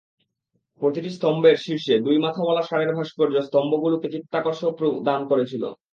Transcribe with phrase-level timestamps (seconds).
[0.81, 5.63] প্রতিটি স্তম্ভের শীর্ষে দুই মাথাওয়ালা ষাঁড়ের ভাস্কর্য স্তম্ভগুলোকে চিত্তাকর্ষক রূপ দান করেছিল।